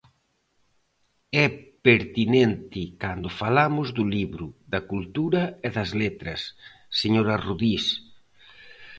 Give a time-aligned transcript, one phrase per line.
[1.43, 1.45] É
[1.85, 6.41] pertinente cando falamos do libro, da cultura e das letras,
[7.01, 7.85] señora Rodís.